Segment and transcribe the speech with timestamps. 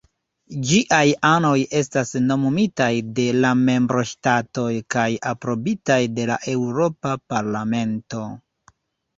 [0.67, 1.01] Ĝiaj
[1.31, 8.25] anoj estas nomumitaj de la membroŝtatoj kaj aprobitaj de la Eŭropa Parlamento.